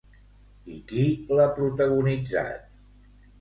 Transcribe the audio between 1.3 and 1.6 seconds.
l'ha